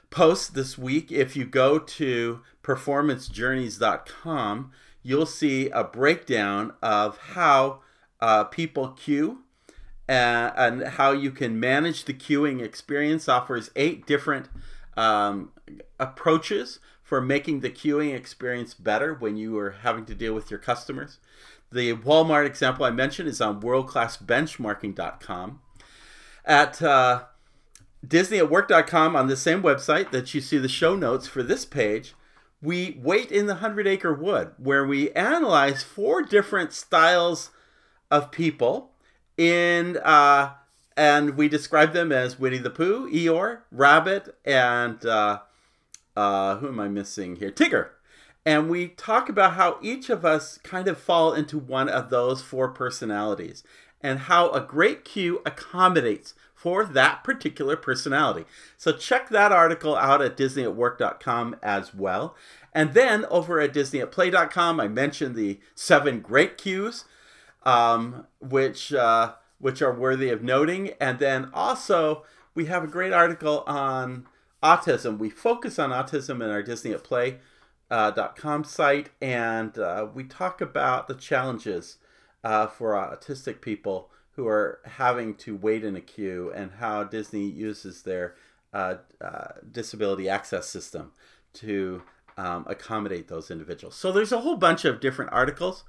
posts 0.10 0.48
this 0.48 0.78
week. 0.78 1.12
If 1.12 1.36
you 1.36 1.46
go 1.46 1.80
to 1.80 2.40
performancejourneys.com, 2.64 4.72
you'll 5.04 5.26
see 5.26 5.70
a 5.70 5.84
breakdown 5.84 6.74
of 6.82 7.18
how 7.18 7.82
uh, 8.20 8.46
people 8.46 8.90
queue 8.90 9.44
uh, 10.08 10.52
and 10.56 10.84
how 10.84 11.12
you 11.12 11.32
can 11.32 11.60
manage 11.60 12.06
the 12.06 12.14
queuing 12.14 12.62
experience. 12.62 13.28
Offers 13.28 13.72
eight 13.76 14.06
different 14.06 14.50
um, 14.96 15.52
approaches 16.00 16.80
for 17.04 17.22
making 17.22 17.60
the 17.60 17.70
queuing 17.70 18.16
experience 18.16 18.74
better 18.74 19.14
when 19.14 19.38
you 19.38 19.58
are 19.58 19.76
having 19.84 20.06
to 20.06 20.16
deal 20.16 20.34
with 20.34 20.50
your 20.50 20.60
customers. 20.60 21.20
The 21.72 21.94
Walmart 21.94 22.46
example 22.46 22.86
I 22.86 22.92
mentioned 22.92 23.30
is 23.30 23.42
on 23.42 23.62
worldclassbenchmarking.com. 23.62 25.60
At 26.46 26.82
uh, 26.82 27.24
DisneyAtWork.com, 28.06 29.16
on 29.16 29.28
the 29.28 29.38
same 29.38 29.62
website 29.62 30.12
that 30.12 30.34
you 30.34 30.42
see 30.42 30.58
the 30.58 30.68
show 30.68 30.96
notes 30.96 31.28
for 31.28 31.42
this 31.42 31.66
page, 31.66 32.14
we 32.62 33.00
wait 33.02 33.32
in 33.32 33.48
the 33.48 33.56
Hundred 33.56 33.88
Acre 33.88 34.14
Wood, 34.14 34.52
where 34.58 34.86
we 34.86 35.12
analyze 35.12 35.84
four 35.84 36.22
different 36.22 36.74
styles 36.74 37.52
of 38.12 38.32
people 38.32 38.92
in 39.38 39.98
uh, 39.98 40.54
and 40.98 41.36
we 41.36 41.50
describe 41.50 41.94
them 41.94 42.12
as 42.12 42.40
Winnie 42.40 42.58
the 42.58 42.70
Pooh, 42.70 43.10
Eeyore, 43.10 43.60
Rabbit, 43.72 44.36
and 44.46 45.06
uh, 45.06 45.40
uh, 46.16 46.58
who 46.58 46.70
am 46.70 46.80
I 46.80 46.88
missing 46.88 47.36
here? 47.36 47.52
Tigger. 47.52 47.90
And 48.46 48.70
we 48.70 48.90
talk 48.90 49.28
about 49.28 49.54
how 49.54 49.78
each 49.82 50.10
of 50.10 50.24
us 50.24 50.60
kind 50.60 50.88
of 50.88 51.00
fall 51.00 51.34
into 51.34 51.58
one 51.58 51.90
of 51.90 52.10
those 52.10 52.42
four 52.42 52.70
personalities 52.70 53.64
and 54.02 54.20
how 54.20 54.52
a 54.52 54.62
great 54.62 55.04
queue 55.04 55.42
accommodates 55.46 56.36
for 56.66 56.84
that 56.84 57.24
particular 57.24 57.78
personality. 57.78 58.44
So 58.76 58.92
check 58.92 59.30
that 59.30 59.52
article 59.52 59.96
out 59.96 60.24
at 60.24 60.36
disneyatwork.com 60.36 61.58
as 61.62 61.94
well. 61.94 62.36
And 62.74 62.96
then 62.96 63.24
over 63.26 63.60
at 63.60 63.72
disneyatplay.com, 63.72 64.80
I 64.80 64.88
mentioned 64.88 65.36
the 65.36 65.60
seven 65.76 66.22
great 66.22 66.58
queues, 66.58 67.06
um, 67.68 68.26
which 68.40 68.92
uh, 68.92 69.34
which 69.60 69.84
are 69.84 69.94
worthy 69.94 70.30
of 70.30 70.42
noting. 70.42 70.94
And 71.00 71.20
then 71.20 71.52
also 71.54 72.24
we 72.56 72.66
have 72.66 72.84
a 72.84 72.88
great 72.88 73.14
article 73.14 73.64
on 73.68 74.26
autism. 74.64 75.20
We 75.20 75.30
focus 75.30 75.78
on 75.78 75.92
autism 75.92 76.44
in 76.44 76.50
our 76.50 76.64
Disney 76.64 76.94
at 76.94 77.04
Play 77.04 77.38
uh, 77.92 78.12
.com 78.30 78.64
site, 78.64 79.12
and 79.22 79.78
uh, 79.78 80.08
we 80.12 80.24
talk 80.24 80.62
about 80.62 81.08
the 81.08 81.14
challenges 81.14 82.00
uh, 82.44 82.66
for 82.66 82.94
autistic 82.94 83.62
people 83.62 84.10
who 84.36 84.48
are 84.48 84.80
having 84.86 85.34
to 85.36 85.56
wait 85.56 85.84
in 85.84 85.96
a 85.96 86.02
queue 86.02 86.52
and 86.54 86.72
how 86.80 87.04
Disney 87.04 87.46
uses 87.46 88.02
their 88.02 88.36
uh, 88.74 88.96
uh, 89.22 89.54
disability 89.72 90.28
access 90.28 90.68
system 90.68 91.12
to 91.54 92.04
um, 92.38 92.66
accommodate 92.68 93.28
those 93.28 93.50
individuals. 93.50 93.96
So 93.96 94.12
there's 94.12 94.34
a 94.34 94.42
whole 94.42 94.58
bunch 94.58 94.84
of 94.84 95.00
different 95.00 95.32
articles. 95.32 95.86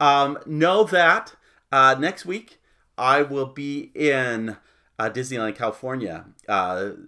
Um, 0.00 0.38
know 0.46 0.84
that 0.84 1.34
uh, 1.70 1.96
next 1.98 2.24
week 2.24 2.58
I 2.96 3.22
will 3.22 3.46
be 3.46 3.90
in 3.94 4.56
Disneyland, 4.98 5.56
California, 5.56 6.24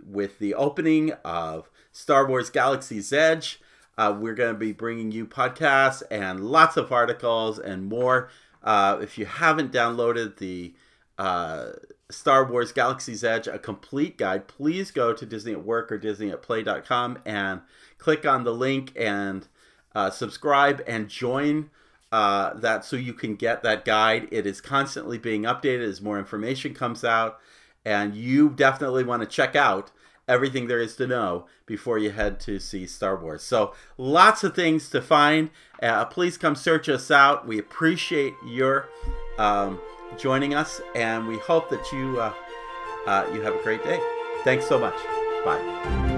with 0.05 0.39
the 0.39 0.55
opening 0.55 1.13
of 1.25 1.71
Star 1.93 2.29
Wars 2.29 2.51
Galaxy's 2.51 3.11
Edge. 3.11 3.61
Uh, 3.99 4.15
we're 4.19 4.35
going 4.35 4.53
to 4.53 4.59
be 4.59 4.73
bringing 4.73 5.11
you 5.11 5.27
podcasts 5.27 6.03
and 6.11 6.41
lots 6.41 6.77
of 6.77 6.93
articles 6.93 7.59
and 7.59 7.87
more. 7.87 8.29
Uh, 8.67 8.99
if 9.01 9.17
you 9.17 9.25
haven't 9.25 9.73
downloaded 9.73 10.39
the 10.39 10.75
uh, 11.19 11.69
Star 12.11 12.45
Wars 12.45 12.73
Galaxy's 12.73 13.23
Edge, 13.23 13.47
a 13.47 13.59
complete 13.59 14.19
guide, 14.19 14.49
please 14.49 14.91
go 14.91 15.13
to 15.13 15.25
Disney 15.25 15.53
at 15.53 15.65
Work 15.65 15.93
or 15.93 15.99
Disney 15.99 16.31
at 16.31 16.43
Play.com 16.43 17.21
and 17.25 17.61
click 17.99 18.27
on 18.27 18.43
the 18.43 18.53
link 18.53 18.93
and 18.97 19.47
uh, 19.95 20.11
subscribe 20.11 20.83
and 20.87 21.09
join 21.09 21.71
uh, 22.11 22.55
that 22.55 22.85
so 22.85 22.97
you 22.97 23.13
can 23.13 23.37
get 23.37 23.63
that 23.63 23.85
guide. 23.85 24.29
It 24.33 24.47
is 24.47 24.61
constantly 24.61 25.17
being 25.17 25.43
updated 25.43 25.87
as 25.89 26.01
more 26.01 26.19
information 26.19 26.75
comes 26.75 27.05
out, 27.05 27.39
and 27.85 28.15
you 28.17 28.51
definitely 28.51 29.05
want 29.05 29.23
to 29.23 29.29
check 29.29 29.55
out 29.55 29.93
everything 30.29 30.67
there 30.67 30.81
is 30.81 30.97
to 30.97 31.07
know 31.07 31.47
before 31.67 31.99
you 31.99 32.11
head 32.11 32.41
to 32.41 32.59
see 32.59 32.87
Star 32.87 33.17
Wars. 33.21 33.43
So, 33.43 33.75
lots 33.97 34.45
of 34.45 34.55
things 34.55 34.89
to 34.91 35.03
find. 35.03 35.51
Uh, 35.83 36.05
please 36.05 36.37
come 36.37 36.55
search 36.55 36.89
us 36.89 37.11
out. 37.11 37.47
We 37.47 37.59
appreciate 37.59 38.35
your 38.47 38.89
um, 39.39 39.81
joining 40.19 40.55
us, 40.55 40.81
and 40.95 41.27
we 41.27 41.39
hope 41.39 41.71
that 41.71 41.93
you 41.93 42.21
uh, 42.21 42.33
uh, 43.07 43.27
you 43.33 43.41
have 43.43 43.55
a 43.55 43.63
great 43.63 43.83
day. 43.85 44.01
Thanks 44.45 44.67
so 44.67 44.79
much. 44.79 44.97
Bye. 45.45 46.16